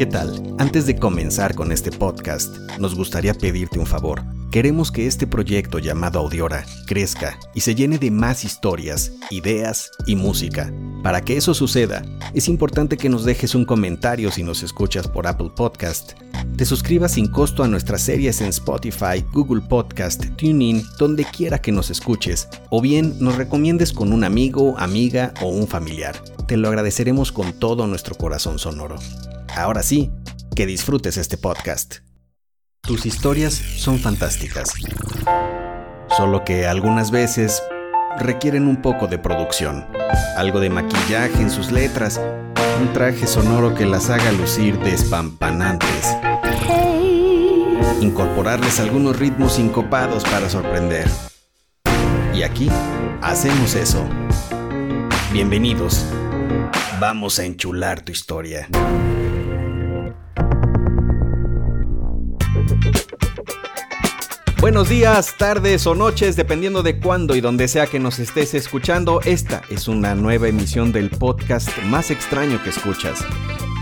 [0.00, 0.54] ¿Qué tal?
[0.56, 4.22] Antes de comenzar con este podcast, nos gustaría pedirte un favor.
[4.50, 10.16] Queremos que este proyecto llamado Audiora crezca y se llene de más historias, ideas y
[10.16, 10.72] música.
[11.02, 12.02] Para que eso suceda,
[12.32, 16.12] es importante que nos dejes un comentario si nos escuchas por Apple Podcast,
[16.56, 21.72] te suscribas sin costo a nuestras series en Spotify, Google Podcast, TuneIn, donde quiera que
[21.72, 26.16] nos escuches, o bien nos recomiendes con un amigo, amiga o un familiar.
[26.46, 28.96] Te lo agradeceremos con todo nuestro corazón sonoro.
[29.56, 30.10] Ahora sí,
[30.54, 31.96] que disfrutes este podcast.
[32.82, 34.72] Tus historias son fantásticas,
[36.16, 37.62] solo que algunas veces
[38.18, 39.86] requieren un poco de producción,
[40.36, 42.20] algo de maquillaje en sus letras,
[42.80, 46.16] un traje sonoro que las haga lucir despampanantes,
[48.00, 51.08] incorporarles algunos ritmos sincopados para sorprender.
[52.34, 52.70] Y aquí
[53.20, 54.08] hacemos eso.
[55.32, 56.06] Bienvenidos.
[56.98, 58.68] Vamos a enchular tu historia.
[64.60, 69.22] Buenos días, tardes o noches, dependiendo de cuándo y donde sea que nos estés escuchando.
[69.24, 73.24] Esta es una nueva emisión del podcast más extraño que escuchas.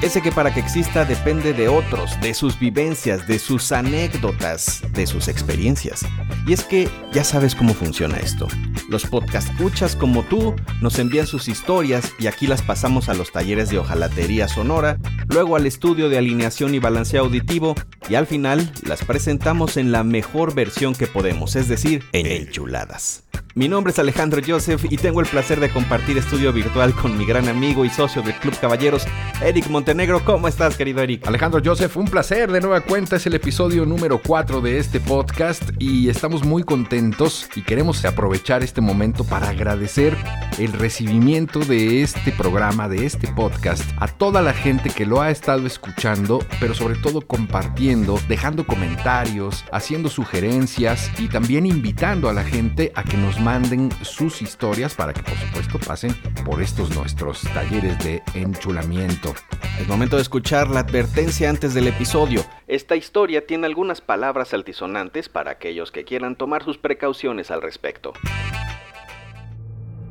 [0.01, 5.09] Ese que para que exista depende de otros, de sus vivencias, de sus anécdotas, de
[5.09, 6.07] sus experiencias.
[6.47, 8.47] Y es que ya sabes cómo funciona esto.
[8.89, 13.33] Los podcast escuchas como tú nos envían sus historias y aquí las pasamos a los
[13.33, 17.75] talleres de hojalatería sonora, luego al estudio de alineación y balanceo auditivo
[18.09, 23.28] y al final las presentamos en la mejor versión que podemos, es decir, en enchuladas.
[23.59, 27.27] Mi nombre es Alejandro Joseph y tengo el placer de compartir estudio virtual con mi
[27.27, 29.05] gran amigo y socio del Club Caballeros,
[29.43, 30.25] Eric Montenegro.
[30.25, 31.27] ¿Cómo estás, querido Eric?
[31.27, 33.17] Alejandro Joseph, un placer de nueva cuenta.
[33.17, 38.63] Es el episodio número 4 de este podcast y estamos muy contentos y queremos aprovechar
[38.63, 40.17] este momento para agradecer
[40.59, 45.31] el recibimiento de este programa, de este podcast, a toda la gente que lo ha
[45.31, 52.45] estado escuchando, pero sobre todo compartiendo, dejando comentarios, haciendo sugerencias y también invitando a la
[52.45, 57.43] gente a que nos manden sus historias para que por supuesto pasen por estos nuestros
[57.53, 59.35] talleres de enchulamiento.
[59.79, 62.45] Es momento de escuchar la advertencia antes del episodio.
[62.67, 68.15] Esta historia tiene algunas palabras altisonantes para aquellos que quieran tomar sus precauciones al respecto.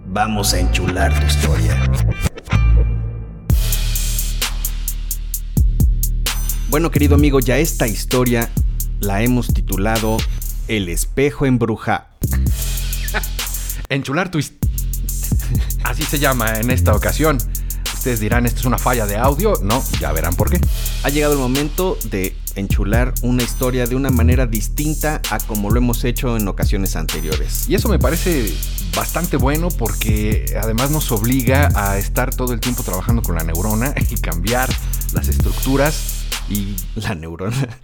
[0.06, 1.76] Vamos a enchular tu historia.
[6.70, 8.50] Bueno, querido amigo, ya esta historia
[9.00, 10.18] la hemos titulado
[10.68, 12.10] El espejo embruja.
[13.90, 14.40] Enchular tu
[15.84, 17.38] Así se llama en esta ocasión.
[17.94, 19.54] Ustedes dirán, ¿esto es una falla de audio?
[19.64, 20.60] No, ya verán por qué.
[21.04, 25.78] Ha llegado el momento de enchular una historia de una manera distinta a como lo
[25.78, 27.68] hemos hecho en ocasiones anteriores.
[27.70, 28.54] Y eso me parece
[28.96, 33.94] bastante bueno porque además nos obliga a estar todo el tiempo trabajando con la neurona
[34.10, 34.70] y cambiar
[35.14, 37.80] las estructuras y la neurona.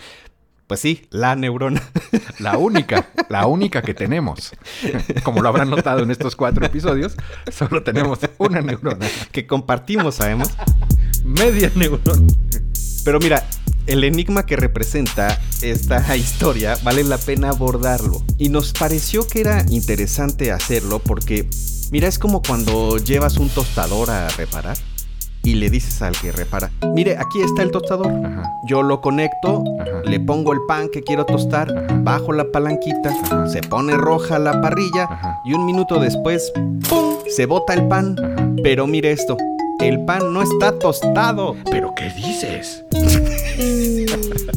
[0.74, 1.84] Pues sí, la neurona.
[2.40, 4.54] La única, la única que tenemos.
[5.22, 7.14] Como lo habrán notado en estos cuatro episodios,
[7.52, 9.06] solo tenemos una neurona.
[9.32, 10.50] Que compartimos, sabemos.
[11.24, 12.26] Media neurona.
[13.06, 13.48] Pero mira,
[13.86, 18.24] el enigma que representa esta historia vale la pena abordarlo.
[18.40, 21.48] Y nos pareció que era interesante hacerlo porque,
[21.92, 24.78] mira, es como cuando llevas un tostador a reparar
[25.44, 28.12] y le dices al que repara, mire, aquí está el tostador.
[28.66, 29.64] Yo lo conecto,
[30.06, 31.68] le pongo el pan que quiero tostar,
[32.04, 36.52] bajo la palanquita, se pone roja la parrilla y un minuto después,
[36.90, 37.18] ¡pum!
[37.30, 38.16] Se bota el pan.
[38.64, 39.36] Pero mire esto,
[39.80, 41.56] el pan no está tostado.
[41.70, 42.86] ¿Pero qué dices?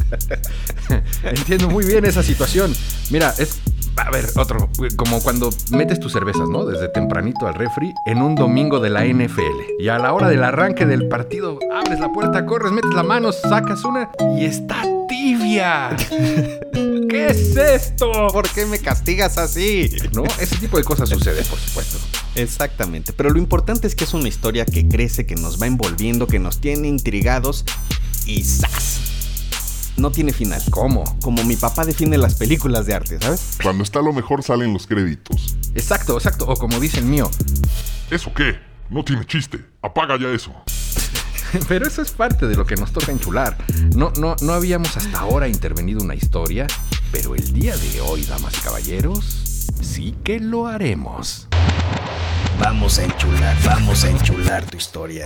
[1.23, 2.73] Entiendo muy bien esa situación.
[3.09, 3.59] Mira, es
[4.07, 6.65] a ver, otro, como cuando metes tus cervezas, ¿no?
[6.65, 9.81] Desde tempranito al refri en un domingo de la NFL.
[9.81, 13.33] Y a la hora del arranque del partido, abres la puerta, corres, metes la mano,
[13.33, 15.89] sacas una y está tibia.
[17.09, 18.29] ¿Qué es esto?
[18.31, 19.89] ¿Por qué me castigas así?
[20.13, 20.23] ¿No?
[20.39, 21.97] Ese tipo de cosas sucede, por supuesto.
[22.35, 26.27] Exactamente, pero lo importante es que es una historia que crece, que nos va envolviendo,
[26.27, 27.65] que nos tiene intrigados
[28.25, 29.06] y ¡zas!
[29.97, 30.61] No tiene final.
[30.69, 31.03] ¿Cómo?
[31.21, 33.57] Como mi papá define las películas de arte, ¿sabes?
[33.61, 35.57] Cuando está lo mejor salen los créditos.
[35.75, 36.45] Exacto, exacto.
[36.47, 37.29] O como dice el mío.
[38.09, 38.59] ¿Eso qué?
[38.89, 39.65] No tiene chiste.
[39.81, 40.53] Apaga ya eso.
[41.67, 43.57] Pero eso es parte de lo que nos toca enchular.
[43.95, 46.67] No, no, no habíamos hasta ahora intervenido una historia,
[47.11, 51.47] pero el día de hoy, damas y caballeros, sí que lo haremos.
[52.59, 55.25] Vamos a enchular, vamos a enchular tu historia.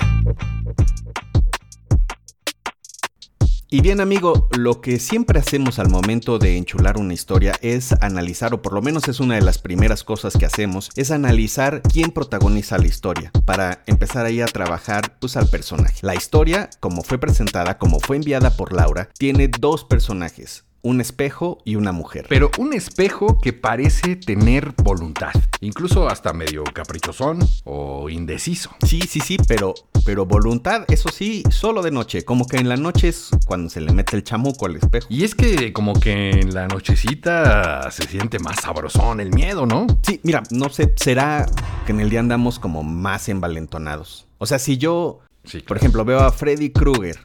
[3.74, 8.54] Y bien amigo, lo que siempre hacemos al momento de enchular una historia es analizar,
[8.54, 12.12] o por lo menos es una de las primeras cosas que hacemos, es analizar quién
[12.12, 16.00] protagoniza la historia, para empezar ahí a trabajar pues al personaje.
[16.02, 21.60] La historia, como fue presentada, como fue enviada por Laura, tiene dos personajes, un espejo
[21.66, 22.26] y una mujer.
[22.30, 28.72] Pero un espejo que parece tener voluntad, incluso hasta medio caprichosón o indeciso.
[28.86, 29.74] Sí, sí, sí, pero,
[30.06, 32.24] pero voluntad, eso sí, solo de noche.
[32.26, 35.08] Como que en la noche es cuando se le mete el chamuco al espejo.
[35.10, 39.88] Y es que como que en la nochecita se siente más sabrosón el miedo, ¿no?
[40.04, 41.46] Sí, mira, no sé, será
[41.86, 44.28] que en el día andamos como más envalentonados.
[44.38, 47.18] O sea, si yo, Sí, por ejemplo, veo a Freddy Krueger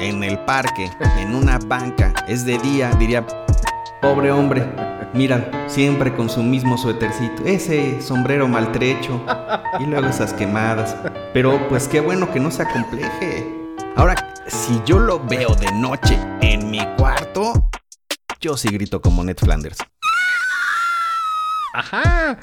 [0.00, 3.26] en el parque, en una banca, es de día, diría,
[4.00, 4.66] pobre hombre,
[5.14, 9.24] mira, siempre con su mismo suétercito, ese sombrero maltrecho
[9.80, 10.96] y luego esas quemadas.
[11.32, 13.50] Pero pues qué bueno que no se acompleje.
[13.96, 14.14] Ahora,
[14.46, 17.70] si yo lo veo de noche en mi cuarto,
[18.40, 19.78] yo sí grito como Ned Flanders.
[21.74, 22.38] Ajá.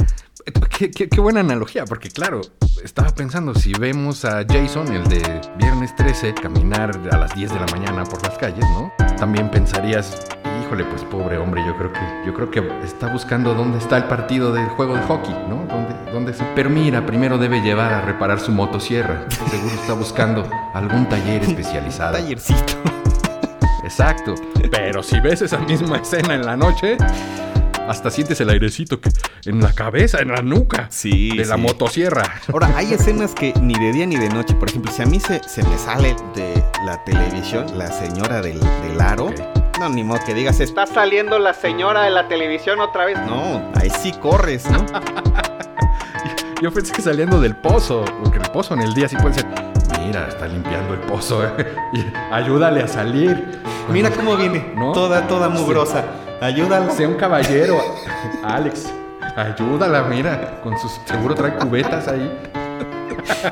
[0.78, 2.42] Qué, qué- qué buena analogía, porque claro,
[2.84, 7.60] estaba pensando, si vemos a Jason, el de Viernes 13, caminar a las 10 de
[7.60, 8.92] la mañana por las calles, ¿no?
[9.18, 10.18] También pensarías,
[10.66, 14.06] híjole, pues pobre hombre, yo creo que, yo creo que está buscando dónde está el
[14.06, 15.66] partido del juego de hockey, ¿no?
[15.68, 16.44] ¿Dónde, dónde se...
[16.56, 19.28] Pero mira, primero debe llevar a reparar su motosierra.
[19.52, 22.14] Seguro está buscando algún taller especializado.
[22.18, 22.74] Tallercito.
[23.84, 24.34] Exacto.
[24.72, 26.98] Pero si ves esa misma escena en la noche,
[27.88, 29.10] hasta sientes el airecito que
[29.46, 31.62] en la cabeza, en la nuca Sí, de la sí.
[31.62, 32.24] motosierra.
[32.52, 34.56] Ahora, hay escenas que ni de día ni de noche.
[34.56, 38.60] Por ejemplo, si a mí se, se me sale de la televisión la señora del,
[38.60, 39.26] del aro.
[39.26, 39.40] Ok.
[39.80, 43.18] No, ni modo que digas, está saliendo la señora de la televisión otra vez.
[43.26, 44.86] No, ahí sí corres, ¿no?
[46.62, 49.48] Yo pensé que saliendo del pozo, porque el pozo en el día sí puede ser.
[50.06, 51.44] Mira, está limpiando el pozo.
[51.44, 51.74] ¿eh?
[51.94, 53.60] Y ayúdale a salir.
[53.90, 54.92] Mira cómo viene, ¿No?
[54.92, 56.04] toda, toda mugrosa.
[56.42, 56.90] Ayúdala.
[56.92, 57.80] Sea un caballero,
[58.44, 58.92] Alex.
[59.36, 60.60] Ayúdala, mira.
[60.64, 61.00] Con sus.
[61.06, 62.32] Seguro trae cubetas ahí.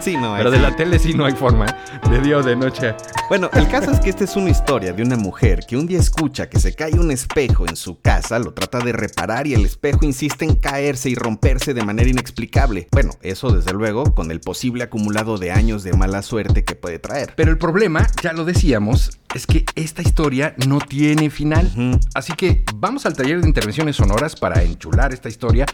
[0.02, 0.64] Sí, no, Pero de sí.
[0.64, 1.66] la tele sí no hay forma.
[2.10, 2.96] De día o de noche.
[3.30, 6.00] Bueno, el caso es que esta es una historia de una mujer que un día
[6.00, 9.66] escucha que se cae un espejo en su casa, lo trata de reparar y el
[9.66, 12.88] espejo insiste en caerse y romperse de manera inexplicable.
[12.92, 16.98] Bueno, eso desde luego con el posible acumulado de años de mala suerte que puede
[16.98, 17.34] traer.
[17.36, 22.00] Pero el problema, ya lo decíamos, es que esta historia no tiene final.
[22.14, 25.66] Así que vamos al taller de intervenciones sonoras para enchular esta historia.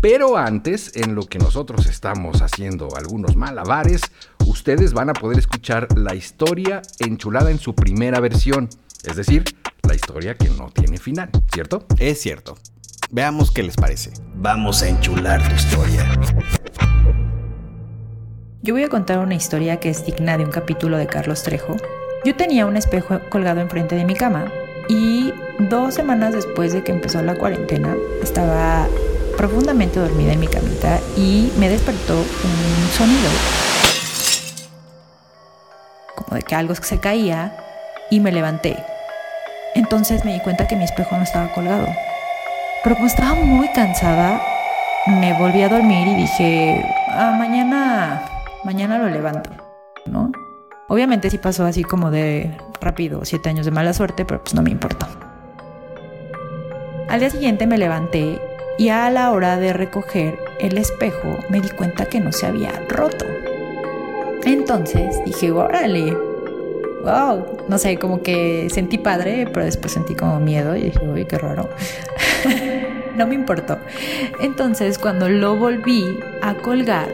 [0.00, 4.02] Pero antes, en lo que nosotros estamos haciendo algunos malabares,
[4.46, 8.68] ustedes van a poder escuchar la historia enchulada en su primera versión.
[9.04, 9.44] Es decir,
[9.82, 11.86] la historia que no tiene final, ¿cierto?
[11.98, 12.56] Es cierto.
[13.10, 14.12] Veamos qué les parece.
[14.34, 16.04] Vamos a enchular tu historia.
[18.62, 21.76] Yo voy a contar una historia que es digna de un capítulo de Carlos Trejo.
[22.24, 24.50] Yo tenía un espejo colgado enfrente de mi cama
[24.88, 28.86] y dos semanas después de que empezó la cuarentena estaba
[29.36, 33.28] profundamente dormida en mi camita y me despertó un sonido
[36.14, 37.54] como de que algo se caía
[38.10, 38.82] y me levanté.
[39.74, 41.88] Entonces me di cuenta que mi espejo no estaba colgado.
[42.82, 44.40] Pero como estaba muy cansada,
[45.06, 48.22] me volví a dormir y dije, ah, mañana,
[48.64, 49.63] mañana lo levanto.
[50.88, 54.62] Obviamente sí pasó así como de rápido, siete años de mala suerte, pero pues no
[54.62, 55.06] me importó.
[57.08, 58.40] Al día siguiente me levanté
[58.78, 62.72] y a la hora de recoger el espejo me di cuenta que no se había
[62.88, 63.24] roto.
[64.44, 66.12] Entonces dije, órale,
[67.02, 71.24] wow, no sé, como que sentí padre, pero después sentí como miedo y dije, uy,
[71.24, 71.68] qué raro.
[73.16, 73.78] no me importó.
[74.40, 77.08] Entonces, cuando lo volví a colgar,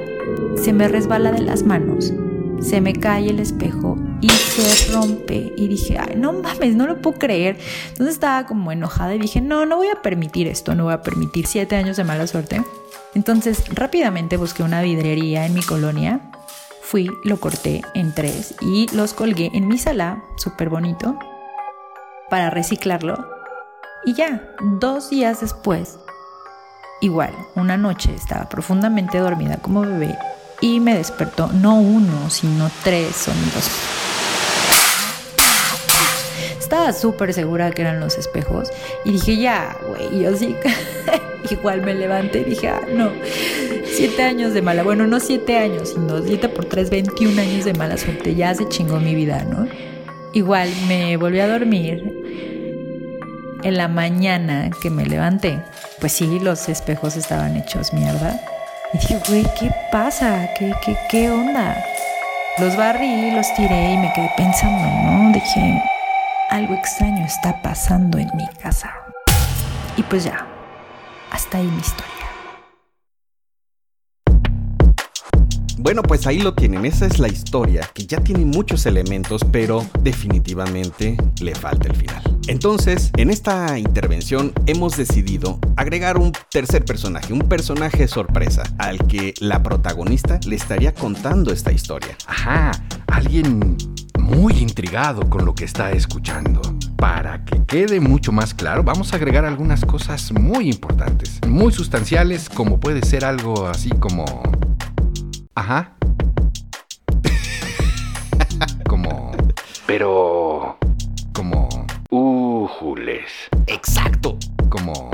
[0.56, 2.12] se me resbala de las manos,
[2.60, 5.52] se me cae el espejo y se rompe.
[5.56, 7.58] Y dije, ay, no mames, no lo puedo creer.
[7.88, 11.02] Entonces estaba como enojada y dije, no, no voy a permitir esto, no voy a
[11.02, 12.62] permitir siete años de mala suerte.
[13.14, 16.20] Entonces, rápidamente busqué una vidrería en mi colonia.
[16.82, 21.18] Fui, lo corté en tres y los colgué en mi sala, súper bonito,
[22.28, 23.26] para reciclarlo.
[24.04, 25.98] Y ya, dos días después,
[27.00, 30.16] igual, una noche estaba profundamente dormida como bebé
[30.60, 33.70] y me despertó no uno, sino tres sonidos.
[36.58, 38.70] Estaba súper segura que eran los espejos
[39.04, 40.54] y dije, ya, güey, yo sí.
[41.50, 43.10] Igual me levanté y dije, ah, no,
[43.86, 47.72] siete años de mala, bueno, no siete años, sino siete por tres, 21 años de
[47.72, 49.66] mala suerte, ya se chingó mi vida, ¿no?
[50.32, 52.04] Igual me volví a dormir
[53.62, 55.60] en la mañana que me levanté,
[55.98, 58.40] pues sí, los espejos estaban hechos mierda.
[58.94, 60.48] Y dije, güey, ¿qué pasa?
[60.58, 61.76] ¿Qué, qué, qué onda?
[62.58, 65.32] Los barrí, los tiré y me quedé pensando, ¿no?
[65.32, 65.82] Dije,
[66.50, 68.90] algo extraño está pasando en mi casa.
[69.96, 70.46] Y pues ya,
[71.30, 72.19] hasta ahí mi historia.
[75.82, 79.86] Bueno, pues ahí lo tienen, esa es la historia, que ya tiene muchos elementos, pero
[80.02, 82.22] definitivamente le falta el final.
[82.48, 89.32] Entonces, en esta intervención hemos decidido agregar un tercer personaje, un personaje sorpresa, al que
[89.40, 92.14] la protagonista le estaría contando esta historia.
[92.26, 92.72] Ajá,
[93.06, 93.78] alguien
[94.18, 96.60] muy intrigado con lo que está escuchando.
[96.98, 102.50] Para que quede mucho más claro, vamos a agregar algunas cosas muy importantes, muy sustanciales,
[102.50, 104.42] como puede ser algo así como
[105.60, 105.92] Ajá.
[108.88, 109.30] como.
[109.86, 110.78] Pero.
[111.34, 111.68] Como.
[112.08, 113.30] Újules.
[113.66, 114.38] Exacto.
[114.70, 115.10] Como.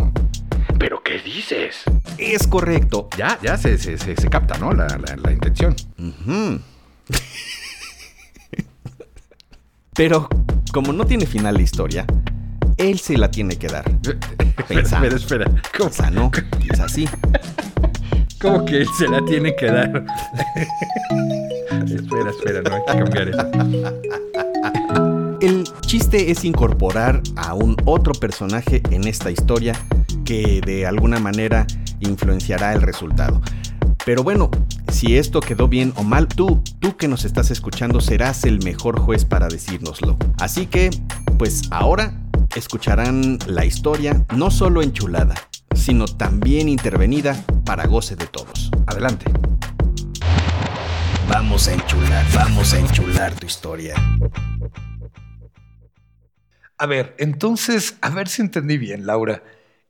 [0.78, 1.82] ¿Pero qué dices?
[2.16, 3.08] Es correcto.
[3.18, 4.70] Ya, ya se, se, se, se capta, ¿no?
[4.72, 5.74] La, la, la intención.
[9.94, 10.28] Pero,
[10.72, 12.06] como no tiene final la historia,
[12.76, 13.84] él se la tiene que dar.
[14.68, 15.08] Pensando.
[15.08, 15.62] Espera, espera.
[15.76, 17.08] ¿Cómo, no, quizá sí.
[18.46, 20.04] Cómo que se la tiene que dar?
[21.86, 23.46] espera, espera, no hay que cambiar eso.
[25.40, 29.74] El chiste es incorporar a un otro personaje en esta historia
[30.24, 31.66] que de alguna manera
[32.00, 33.40] influenciará el resultado.
[34.04, 34.50] Pero bueno,
[34.92, 39.00] si esto quedó bien o mal, tú, tú que nos estás escuchando serás el mejor
[39.00, 40.16] juez para decírnoslo.
[40.38, 40.90] Así que,
[41.38, 42.14] pues ahora
[42.54, 45.34] escucharán la historia no solo enchulada,
[45.76, 48.70] sino también intervenida para goce de todos.
[48.86, 49.26] Adelante.
[51.28, 53.94] Vamos a enchular, vamos a enchular tu historia.
[56.78, 59.42] A ver, entonces, a ver si entendí bien, Laura.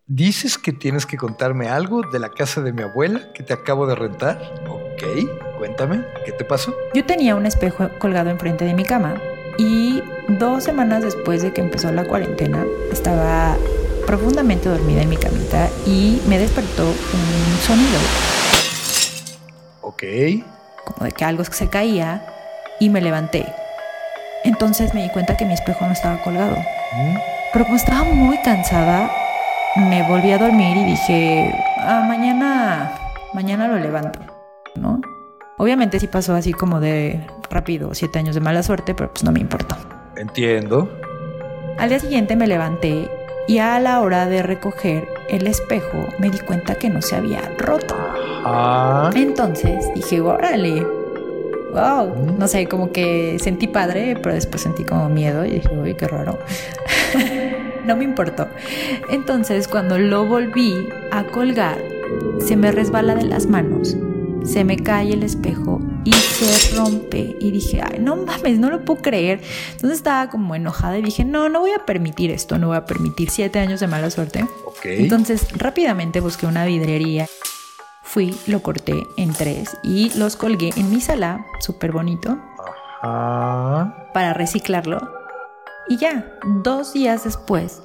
[0.07, 3.89] ¿Dices que tienes que contarme algo de la casa de mi abuela que te acabo
[3.89, 4.41] de rentar?
[4.69, 5.03] Ok,
[5.59, 6.77] cuéntame, ¿qué te pasó?
[6.95, 9.21] Yo tenía un espejo colgado enfrente de mi cama
[9.59, 13.57] y dos semanas después de que empezó la cuarentena estaba
[14.07, 17.99] profundamente dormida en mi camita y me despertó un sonido
[19.83, 20.03] Ok,
[20.85, 22.23] como de que algo se caía
[22.81, 23.47] y me levanté.
[24.45, 26.57] Entonces me di cuenta que mi espejo no estaba colgado.
[26.57, 27.17] ¿Mm?
[27.53, 29.11] Pero como estaba muy cansada,
[29.77, 32.93] me volví a dormir y dije, ah, mañana,
[33.33, 34.19] mañana lo levanto,
[34.75, 35.01] ¿no?
[35.57, 39.33] Obviamente sí pasó así como de rápido, siete años de mala suerte, pero pues no
[39.33, 39.77] me importó.
[40.17, 40.89] entiendo.
[41.79, 43.09] Al día siguiente me levanté
[43.47, 47.43] y a la hora de recoger el espejo me di cuenta que no se había
[47.59, 47.95] roto.
[48.45, 50.85] Ah, Entonces dije, órale,
[51.73, 55.95] wow, no sé, como que sentí padre, pero después sentí como miedo y dije, uy,
[55.95, 56.39] qué raro.
[57.87, 58.49] no me importó.
[59.11, 61.79] Entonces cuando lo volví a colgar,
[62.41, 63.97] se me resbala de las manos,
[64.45, 67.37] se me cae el espejo y se rompe.
[67.41, 69.41] Y dije, ay, no mames, no lo puedo creer.
[69.73, 72.85] Entonces estaba como enojada y dije, no, no voy a permitir esto, no voy a
[72.85, 74.47] permitir siete años de mala suerte.
[74.85, 77.27] Entonces rápidamente busqué una vidrería.
[78.05, 82.39] Fui, lo corté en tres y los colgué en mi sala, súper bonito,
[83.03, 85.01] Ah, para reciclarlo.
[85.89, 86.33] Y ya,
[86.63, 87.83] dos días después,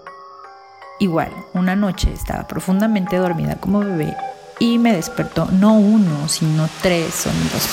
[1.00, 4.16] igual, una noche estaba profundamente dormida como bebé
[4.62, 7.68] y me despertó no uno, sino tres sonidos.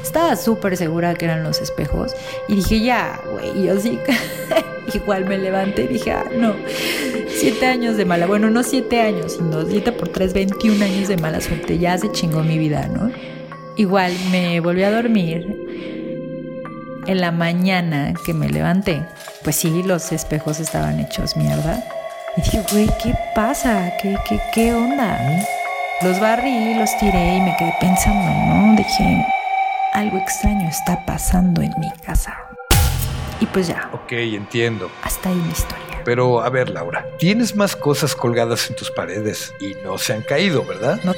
[0.00, 2.12] Estaba súper segura que eran los espejos
[2.46, 3.98] y dije, ya, güey, yo sí.
[4.94, 6.54] Igual me levanté y dije, ah, no,
[7.28, 11.16] siete años de mala, bueno, no siete años, sino siete por tres, 21 años de
[11.16, 13.10] mala suerte, ya se chingó mi vida, ¿no?
[13.74, 15.64] Igual me volví a dormir.
[17.08, 19.02] En la mañana que me levanté,
[19.42, 21.84] pues sí, los espejos estaban hechos mierda.
[22.36, 23.92] Y dije, güey, ¿qué pasa?
[24.00, 25.18] ¿Qué, qué, qué onda?
[26.02, 28.76] Los barrí, los tiré y me quedé pensando, ¿no?
[28.76, 29.24] Dije,
[29.94, 32.34] algo extraño está pasando en mi casa.
[33.40, 34.90] Y pues ya, ok, entiendo.
[35.02, 35.84] hasta ahí mi historia.
[36.04, 40.22] Pero a ver, Laura, tienes más cosas colgadas en tus paredes y no se han
[40.22, 41.00] caído, ¿verdad?
[41.04, 41.12] No.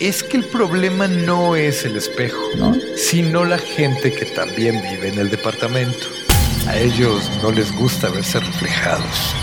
[0.00, 2.74] Es que el problema no es el espejo, ¿No?
[2.96, 6.06] sino la gente que también vive en el departamento.
[6.66, 9.34] A ellos no les gusta verse reflejados.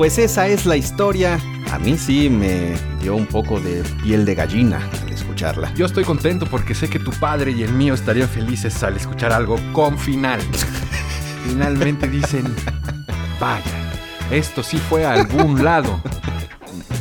[0.00, 1.38] Pues esa es la historia.
[1.70, 5.74] A mí sí me dio un poco de piel de gallina al escucharla.
[5.74, 9.30] Yo estoy contento porque sé que tu padre y el mío estarían felices al escuchar
[9.30, 10.40] algo con final.
[11.46, 12.46] Finalmente dicen,
[13.38, 13.92] vaya,
[14.30, 16.00] esto sí fue a algún lado.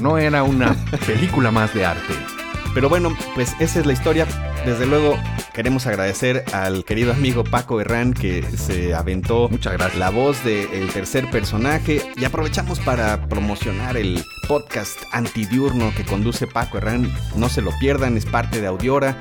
[0.02, 0.76] No era una
[1.08, 2.14] película más de arte.
[2.74, 4.28] Pero bueno, pues esa es la historia.
[4.66, 5.18] Desde luego
[5.60, 10.00] queremos agradecer al querido amigo Paco Herrán que se aventó Muchas gracias.
[10.00, 16.78] la voz del tercer personaje y aprovechamos para promocionar el podcast antidiurno que conduce Paco
[16.78, 17.12] Herrán.
[17.36, 19.20] No se lo pierdan, es parte de Audiora.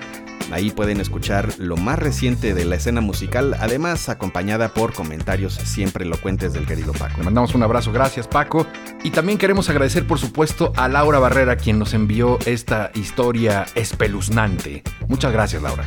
[0.52, 6.04] Ahí pueden escuchar lo más reciente de la escena musical, además acompañada por comentarios siempre
[6.04, 7.16] elocuentes del querido Paco.
[7.18, 8.64] Le mandamos un abrazo, gracias Paco.
[9.02, 14.84] Y también queremos agradecer por supuesto a Laura Barrera quien nos envió esta historia espeluznante.
[15.08, 15.84] Muchas gracias Laura.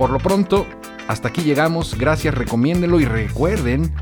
[0.00, 0.66] Por lo pronto,
[1.08, 3.94] hasta aquí llegamos, gracias, recomiéndenlo y recuerden,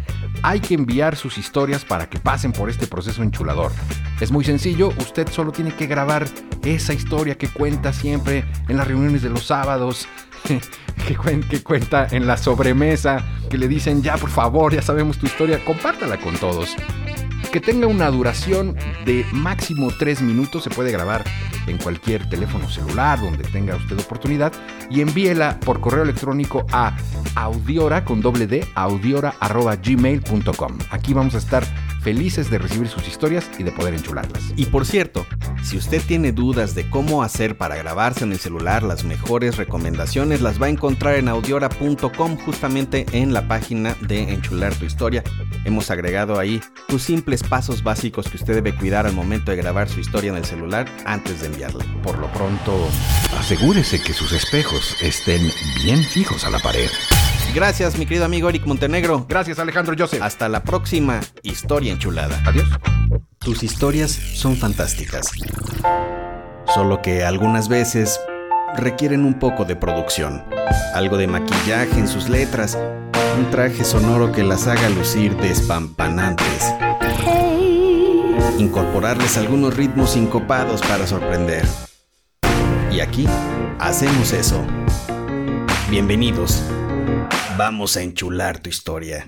[0.45, 3.73] hay que enviar sus historias para que pasen por este proceso enchulador.
[4.21, 6.28] Es muy sencillo, usted solo tiene que grabar
[6.62, 10.07] esa historia que cuenta siempre en las reuniones de los sábados,
[11.09, 15.26] que, que cuenta en la sobremesa, que le dicen ya por favor, ya sabemos tu
[15.26, 16.76] historia, compártala con todos
[17.49, 20.64] que tenga una duración de máximo 3 minutos.
[20.64, 21.25] Se puede grabar
[21.67, 24.52] en cualquier teléfono celular donde tenga usted oportunidad
[24.90, 26.95] y envíela por correo electrónico a
[27.35, 30.78] audiora con doble d audiora@gmail.com.
[30.90, 31.64] Aquí vamos a estar
[32.08, 34.42] felices de recibir sus historias y de poder enchularlas.
[34.56, 35.26] Y por cierto,
[35.62, 40.40] si usted tiene dudas de cómo hacer para grabarse en el celular, las mejores recomendaciones
[40.40, 45.22] las va a encontrar en audiora.com justamente en la página de Enchular tu historia.
[45.66, 49.90] Hemos agregado ahí tus simples pasos básicos que usted debe cuidar al momento de grabar
[49.90, 51.84] su historia en el celular antes de enviarla.
[52.02, 52.88] Por lo pronto,
[53.38, 55.42] asegúrese que sus espejos estén
[55.84, 56.88] bien fijos a la pared.
[57.55, 59.26] Gracias, mi querido amigo Eric Montenegro.
[59.28, 60.23] Gracias, Alejandro Joseph.
[60.23, 62.40] Hasta la próxima historia enchulada.
[62.47, 62.69] Adiós.
[63.38, 65.31] Tus historias son fantásticas.
[66.75, 68.21] Solo que algunas veces
[68.76, 70.45] requieren un poco de producción.
[70.95, 72.78] Algo de maquillaje en sus letras.
[73.38, 76.75] Un traje sonoro que las haga lucir despampanantes.
[78.59, 81.64] Incorporarles algunos ritmos sincopados para sorprender.
[82.93, 83.26] Y aquí
[83.78, 84.62] hacemos eso.
[85.90, 86.62] Bienvenidos.
[87.58, 89.26] Vamos a enchular tu historia.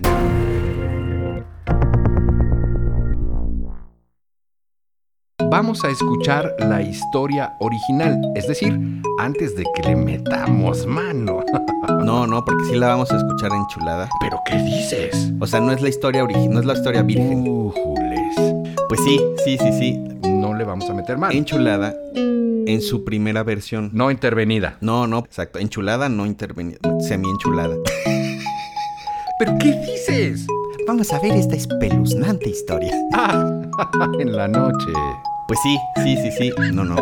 [5.49, 8.79] Vamos a escuchar la historia original, es decir,
[9.19, 11.43] antes de que le metamos mano.
[12.05, 14.09] No, no, porque sí la vamos a escuchar enchulada.
[14.21, 15.31] ¿Pero qué dices?
[15.39, 17.47] O sea, no es la historia original, no es la historia virgen.
[17.47, 18.35] Újules.
[18.87, 19.97] Pues sí, sí, sí, sí.
[20.23, 21.33] No le vamos a meter mano.
[21.33, 23.91] Enchulada en su primera versión.
[23.93, 24.77] No intervenida.
[24.81, 25.59] No, no, exacto.
[25.59, 26.79] Enchulada, no intervenida.
[26.99, 27.75] Semi enchulada.
[29.43, 30.45] ¿Pero qué dices?
[30.85, 32.93] Vamos a ver esta espeluznante historia.
[33.11, 33.59] Ah,
[34.19, 34.93] en la noche.
[35.47, 36.51] Pues sí, sí, sí, sí.
[36.71, 36.95] No, no.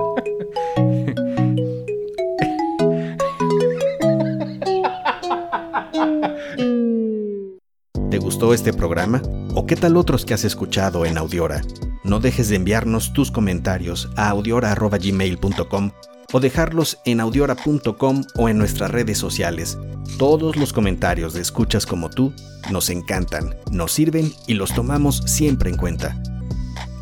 [8.10, 9.22] ¿Te gustó este programa?
[9.54, 11.62] ¿O qué tal otros que has escuchado en Audiora?
[12.06, 15.92] No dejes de enviarnos tus comentarios a audiora.gmail.com
[16.32, 19.78] o dejarlos en audiora.com o en nuestras redes sociales.
[20.18, 22.34] Todos los comentarios de escuchas como tú
[22.72, 26.22] nos encantan, nos sirven y los tomamos siempre en cuenta.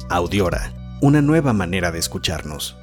[0.09, 2.77] Audiora, una nueva manera de escucharnos.